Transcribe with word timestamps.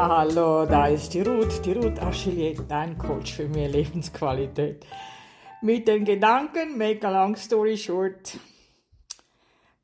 Hallo, 0.00 0.64
da 0.64 0.86
ist 0.86 1.12
die 1.12 1.22
Ruth, 1.22 1.64
die 1.64 1.72
Ruth 1.72 1.98
Achillier, 1.98 2.54
dein 2.68 2.96
Coach 2.96 3.34
für 3.34 3.48
mehr 3.48 3.68
Lebensqualität. 3.68 4.86
Mit 5.60 5.88
den 5.88 6.04
Gedanken, 6.04 6.78
make 6.78 7.04
a 7.04 7.10
long 7.10 7.34
story 7.34 7.76
short, 7.76 8.38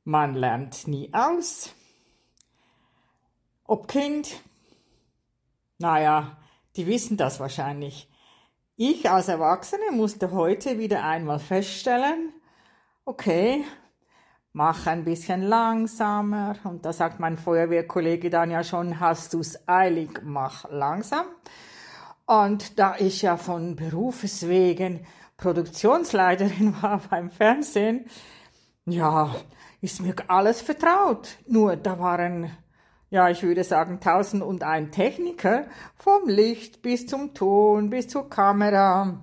man 0.04 0.34
lernt 0.34 0.86
nie 0.86 1.12
aus. 1.12 1.74
Ob 3.64 3.88
Kind, 3.88 4.40
naja, 5.78 6.36
die 6.76 6.86
wissen 6.86 7.16
das 7.16 7.40
wahrscheinlich. 7.40 8.08
Ich 8.76 9.10
als 9.10 9.26
Erwachsene 9.26 9.90
musste 9.90 10.30
heute 10.30 10.78
wieder 10.78 11.02
einmal 11.02 11.40
feststellen, 11.40 12.32
okay, 13.04 13.64
mach 14.54 14.86
ein 14.86 15.04
bisschen 15.04 15.42
langsamer. 15.42 16.54
Und 16.64 16.86
da 16.86 16.92
sagt 16.94 17.20
mein 17.20 17.36
Feuerwehrkollege 17.36 18.30
dann 18.30 18.50
ja 18.50 18.64
schon, 18.64 19.00
hast 19.00 19.34
du's 19.34 19.58
eilig, 19.68 20.22
mach 20.22 20.70
langsam. 20.70 21.26
Und 22.24 22.78
da 22.78 22.94
ich 22.98 23.20
ja 23.20 23.36
von 23.36 23.76
Berufswegen 23.76 25.04
Produktionsleiterin 25.36 26.74
war 26.82 27.02
beim 27.10 27.30
Fernsehen, 27.30 28.06
ja, 28.86 29.34
ist 29.80 30.00
mir 30.00 30.14
alles 30.28 30.62
vertraut. 30.62 31.36
Nur 31.46 31.76
da 31.76 31.98
waren, 31.98 32.56
ja, 33.10 33.28
ich 33.28 33.42
würde 33.42 33.64
sagen, 33.64 33.98
tausend 34.00 34.42
und 34.42 34.62
ein 34.62 34.92
Techniker, 34.92 35.66
vom 35.96 36.28
Licht 36.28 36.80
bis 36.80 37.06
zum 37.06 37.34
Ton, 37.34 37.90
bis 37.90 38.06
zur 38.06 38.30
Kamera. 38.30 39.18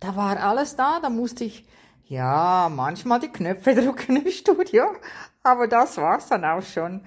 Da 0.00 0.16
war 0.16 0.42
alles 0.42 0.74
da, 0.74 0.98
da 1.00 1.08
musste 1.08 1.44
ich 1.44 1.64
ja, 2.10 2.68
manchmal 2.74 3.20
die 3.20 3.28
Knöpfe 3.28 3.72
drücken 3.76 4.16
im 4.16 4.30
Studio, 4.32 4.84
aber 5.44 5.68
das 5.68 5.96
war's 5.96 6.26
dann 6.26 6.44
auch 6.44 6.62
schon. 6.62 7.02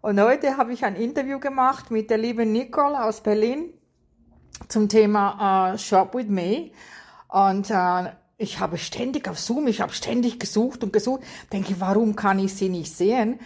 Und 0.00 0.20
heute 0.20 0.56
habe 0.56 0.72
ich 0.72 0.84
ein 0.84 0.96
Interview 0.96 1.38
gemacht 1.38 1.92
mit 1.92 2.10
der 2.10 2.18
lieben 2.18 2.50
Nicole 2.50 3.04
aus 3.04 3.20
Berlin 3.20 3.72
zum 4.66 4.88
Thema 4.88 5.74
uh, 5.74 5.78
Shop 5.78 6.12
with 6.16 6.26
Me. 6.26 6.72
Und 7.28 7.70
uh, 7.70 8.08
ich 8.36 8.58
habe 8.58 8.78
ständig 8.78 9.28
auf 9.28 9.38
Zoom, 9.38 9.68
ich 9.68 9.80
habe 9.80 9.92
ständig 9.92 10.40
gesucht 10.40 10.82
und 10.82 10.92
gesucht, 10.92 11.22
denke, 11.52 11.76
warum 11.78 12.16
kann 12.16 12.40
ich 12.40 12.52
sie 12.52 12.68
nicht 12.68 12.92
sehen? 12.92 13.38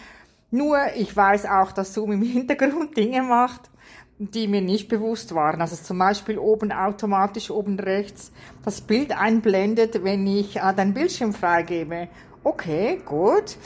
Nur 0.50 0.78
ich 0.96 1.14
weiß 1.14 1.44
auch, 1.44 1.72
dass 1.72 1.92
Zoom 1.92 2.12
im 2.12 2.22
Hintergrund 2.22 2.96
Dinge 2.96 3.22
macht, 3.22 3.70
die 4.18 4.48
mir 4.48 4.62
nicht 4.62 4.88
bewusst 4.88 5.34
waren. 5.34 5.60
Also 5.60 5.76
zum 5.76 5.98
Beispiel 5.98 6.38
oben 6.38 6.72
automatisch 6.72 7.50
oben 7.50 7.78
rechts 7.78 8.32
das 8.64 8.80
Bild 8.80 9.16
einblendet, 9.16 10.02
wenn 10.02 10.26
ich 10.26 10.56
äh, 10.56 10.74
den 10.74 10.94
Bildschirm 10.94 11.32
freigebe. 11.32 12.08
Okay, 12.42 13.00
gut. 13.04 13.56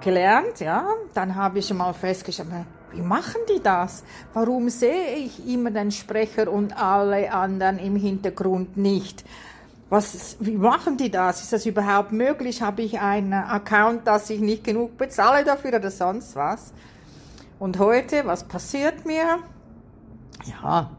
Gelernt, 0.00 0.60
ja. 0.60 0.86
Dann 1.14 1.34
habe 1.34 1.60
ich 1.60 1.72
mal 1.72 1.94
festgestellt, 1.94 2.48
wie 2.92 3.00
machen 3.00 3.40
die 3.48 3.62
das? 3.62 4.04
Warum 4.34 4.68
sehe 4.68 5.16
ich 5.16 5.48
immer 5.48 5.70
den 5.70 5.90
Sprecher 5.90 6.50
und 6.50 6.76
alle 6.76 7.32
anderen 7.32 7.78
im 7.78 7.96
Hintergrund 7.96 8.76
nicht? 8.76 9.24
Was, 9.88 10.36
wie 10.40 10.56
machen 10.56 10.96
die 10.96 11.10
das? 11.10 11.42
Ist 11.42 11.52
das 11.52 11.66
überhaupt 11.66 12.12
möglich? 12.12 12.62
Habe 12.62 12.82
ich 12.82 13.00
einen 13.00 13.32
Account, 13.32 14.06
dass 14.06 14.28
ich 14.28 14.40
nicht 14.40 14.64
genug 14.64 14.98
bezahle 14.98 15.44
dafür 15.44 15.74
oder 15.74 15.90
sonst 15.90 16.36
was? 16.36 16.72
Und 17.58 17.78
heute, 17.78 18.26
was 18.26 18.44
passiert 18.44 19.06
mir? 19.06 19.38
Ja, 20.44 20.90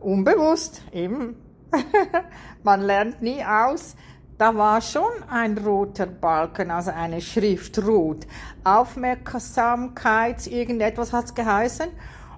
unbewusst 0.00 0.82
eben. 0.92 1.36
Man 2.62 2.82
lernt 2.82 3.22
nie 3.22 3.44
aus. 3.44 3.96
Da 4.38 4.54
war 4.54 4.82
schon 4.82 5.22
ein 5.30 5.56
roter 5.56 6.06
Balken, 6.06 6.70
also 6.70 6.90
eine 6.90 7.22
Schrift 7.22 7.82
rot. 7.86 8.26
Aufmerksamkeit, 8.64 10.46
irgendetwas 10.46 11.14
hat's 11.14 11.34
geheißen. 11.34 11.88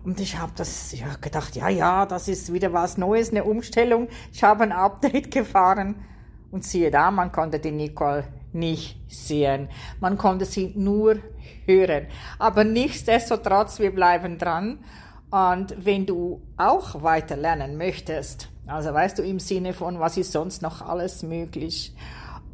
Und 0.05 0.21
ich 0.21 0.39
habe 0.39 0.53
das 0.55 0.93
ja, 0.93 1.09
gedacht, 1.21 1.57
ja, 1.57 1.69
ja, 1.69 2.07
das 2.07 2.29
ist 2.29 2.53
wieder 2.53 2.73
was 2.73 2.99
Neues, 2.99 3.31
eine 3.31 3.43
Umstellung. 3.43 4.09
Ich 4.33 4.45
habe 4.45 4.63
ein 4.63 4.73
Update 4.73 5.31
gefahren 5.33 5.97
und 6.53 6.65
siehe 6.65 6.93
da, 6.93 7.11
man 7.11 7.33
konnte 7.33 7.59
die 7.59 7.73
Nicole 7.73 8.25
nicht 8.53 9.01
sehen. 9.09 9.69
Man 10.01 10.17
konnte 10.17 10.45
sie 10.45 10.73
nur 10.77 11.17
hören. 11.67 12.07
Aber 12.39 12.65
nichtsdestotrotz, 12.65 13.81
wir 13.81 13.95
bleiben 13.95 14.39
dran 14.39 14.79
und 15.31 15.75
wenn 15.85 16.07
du 16.07 16.43
auch 16.57 17.03
weiter 17.03 17.37
lernen 17.37 17.77
möchtest, 17.77 18.49
also 18.67 18.93
weißt 18.93 19.19
du 19.19 19.23
im 19.23 19.39
Sinne 19.39 19.73
von, 19.73 20.01
was 20.01 20.17
ist 20.17 20.33
sonst 20.33 20.63
noch 20.63 20.83
alles 20.83 21.23
möglich, 21.23 21.95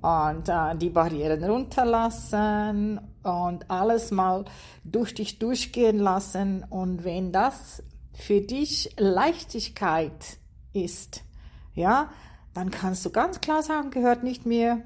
und 0.04 0.50
äh, 0.50 0.76
die 0.76 0.90
Barrieren 0.90 1.42
runterlassen 1.42 3.00
und 3.22 3.70
alles 3.70 4.10
mal 4.10 4.44
durch 4.84 5.14
dich 5.14 5.38
durchgehen 5.38 5.98
lassen. 5.98 6.62
Und 6.68 7.04
wenn 7.04 7.32
das 7.32 7.82
für 8.12 8.42
dich 8.42 8.94
Leichtigkeit 8.98 10.36
ist, 10.74 11.24
ja, 11.72 12.10
dann 12.52 12.70
kannst 12.70 13.06
du 13.06 13.10
ganz 13.10 13.40
klar 13.40 13.62
sagen, 13.62 13.90
gehört 13.90 14.24
nicht 14.24 14.44
mir. 14.44 14.82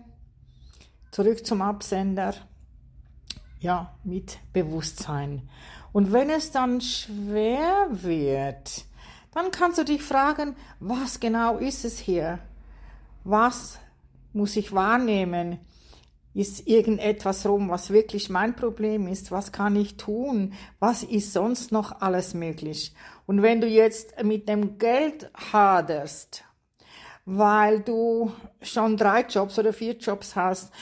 Zurück 1.10 1.44
zum 1.44 1.62
Absender. 1.62 2.34
Ja, 3.58 3.96
mit 4.04 4.38
Bewusstsein. 4.52 5.48
Und 5.92 6.12
wenn 6.12 6.30
es 6.30 6.50
dann 6.50 6.80
schwer 6.80 7.88
wird, 7.90 8.84
dann 9.32 9.50
kannst 9.50 9.78
du 9.78 9.84
dich 9.84 10.02
fragen, 10.02 10.56
was 10.80 11.20
genau 11.20 11.58
ist 11.58 11.84
es 11.84 11.98
hier? 11.98 12.38
Was 13.24 13.78
muss 14.32 14.56
ich 14.56 14.72
wahrnehmen? 14.72 15.58
Ist 16.34 16.68
irgendetwas 16.68 17.46
rum, 17.46 17.68
was 17.70 17.90
wirklich 17.90 18.30
mein 18.30 18.54
Problem 18.54 19.08
ist? 19.08 19.30
Was 19.32 19.50
kann 19.50 19.76
ich 19.76 19.96
tun? 19.96 20.54
Was 20.78 21.02
ist 21.02 21.32
sonst 21.32 21.72
noch 21.72 22.00
alles 22.00 22.34
möglich? 22.34 22.94
Und 23.26 23.42
wenn 23.42 23.60
du 23.60 23.66
jetzt 23.66 24.22
mit 24.22 24.48
dem 24.48 24.78
Geld 24.78 25.30
haderst, 25.52 26.44
weil 27.24 27.80
du 27.80 28.32
schon 28.62 28.96
drei 28.96 29.22
Jobs 29.22 29.58
oder 29.58 29.72
vier 29.72 29.96
Jobs 29.96 30.36
hast, 30.36 30.72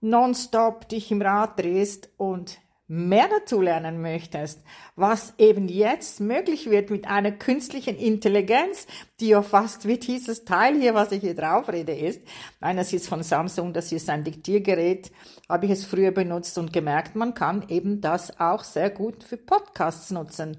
nonstop 0.00 0.88
dich 0.88 1.10
im 1.10 1.22
Rad 1.22 1.58
drehst 1.58 2.08
und 2.16 2.58
mehr 2.88 3.28
dazu 3.28 3.60
lernen 3.60 4.00
möchtest, 4.00 4.62
was 4.94 5.34
eben 5.38 5.68
jetzt 5.68 6.20
möglich 6.20 6.70
wird 6.70 6.90
mit 6.90 7.08
einer 7.08 7.32
künstlichen 7.32 7.96
Intelligenz, 7.96 8.86
die 9.18 9.28
ja 9.28 9.42
fast 9.42 9.88
wie 9.88 9.98
dieses 9.98 10.44
Teil 10.44 10.78
hier, 10.78 10.94
was 10.94 11.10
ich 11.10 11.20
hier 11.20 11.34
drauf 11.34 11.68
rede, 11.68 11.94
ist. 11.94 12.22
Nein, 12.60 12.76
das 12.76 12.92
ist 12.92 13.08
von 13.08 13.24
Samsung, 13.24 13.72
das 13.72 13.90
ist 13.90 14.08
ein 14.08 14.22
Diktiergerät, 14.22 15.10
habe 15.48 15.66
ich 15.66 15.72
es 15.72 15.84
früher 15.84 16.12
benutzt 16.12 16.58
und 16.58 16.72
gemerkt, 16.72 17.16
man 17.16 17.34
kann 17.34 17.68
eben 17.68 18.00
das 18.00 18.38
auch 18.38 18.62
sehr 18.62 18.90
gut 18.90 19.24
für 19.24 19.36
Podcasts 19.36 20.12
nutzen. 20.12 20.58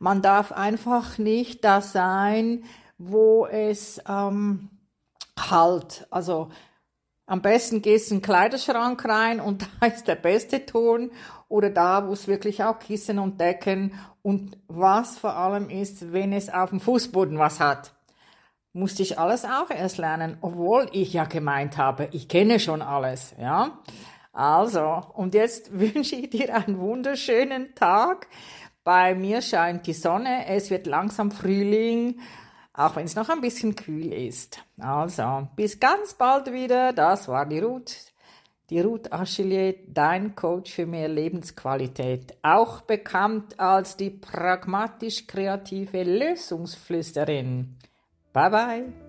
Man 0.00 0.20
darf 0.20 0.50
einfach 0.50 1.18
nicht 1.18 1.64
da 1.64 1.80
sein, 1.80 2.64
wo 2.98 3.46
es 3.46 4.02
ähm, 4.08 4.70
halt, 5.38 6.08
also 6.10 6.50
am 7.28 7.42
besten 7.42 7.82
gehst 7.82 8.10
du 8.10 8.14
in 8.14 8.20
den 8.20 8.24
Kleiderschrank 8.24 9.04
rein 9.04 9.38
und 9.38 9.68
da 9.80 9.86
ist 9.86 10.08
der 10.08 10.16
beste 10.16 10.66
Ton 10.66 11.12
oder 11.48 11.70
da, 11.70 12.08
wo 12.08 12.12
es 12.12 12.26
wirklich 12.26 12.64
auch 12.64 12.78
Kissen 12.78 13.18
und 13.18 13.40
Decken 13.40 13.92
und 14.22 14.58
was 14.66 15.18
vor 15.18 15.36
allem 15.36 15.70
ist, 15.70 16.12
wenn 16.12 16.32
es 16.32 16.48
auf 16.48 16.70
dem 16.70 16.80
Fußboden 16.80 17.38
was 17.38 17.60
hat. 17.60 17.92
Musste 18.72 19.02
ich 19.02 19.18
alles 19.18 19.44
auch 19.44 19.70
erst 19.70 19.98
lernen, 19.98 20.38
obwohl 20.40 20.88
ich 20.92 21.12
ja 21.12 21.24
gemeint 21.24 21.78
habe, 21.78 22.08
ich 22.12 22.28
kenne 22.28 22.58
schon 22.60 22.82
alles, 22.82 23.34
ja. 23.40 23.78
Also, 24.32 25.02
und 25.14 25.34
jetzt 25.34 25.72
wünsche 25.78 26.16
ich 26.16 26.30
dir 26.30 26.54
einen 26.54 26.78
wunderschönen 26.78 27.74
Tag. 27.74 28.28
Bei 28.84 29.14
mir 29.14 29.42
scheint 29.42 29.86
die 29.86 29.92
Sonne, 29.92 30.46
es 30.46 30.70
wird 30.70 30.86
langsam 30.86 31.30
Frühling 31.30 32.20
auch 32.78 32.94
wenn 32.94 33.06
es 33.06 33.16
noch 33.16 33.28
ein 33.28 33.40
bisschen 33.40 33.74
kühl 33.74 34.12
ist. 34.12 34.62
Also, 34.78 35.48
bis 35.56 35.80
ganz 35.80 36.14
bald 36.14 36.52
wieder. 36.52 36.92
Das 36.92 37.26
war 37.26 37.44
die 37.44 37.58
Ruth. 37.58 37.92
Die 38.70 38.80
Ruth 38.80 39.12
Achillier, 39.12 39.74
dein 39.88 40.34
Coach 40.34 40.72
für 40.72 40.86
mehr 40.86 41.08
Lebensqualität. 41.08 42.36
Auch 42.42 42.82
bekannt 42.82 43.58
als 43.58 43.96
die 43.96 44.10
pragmatisch 44.10 45.26
kreative 45.26 46.02
Lösungsflüsterin. 46.02 47.78
Bye 48.32 48.50
bye. 48.50 49.07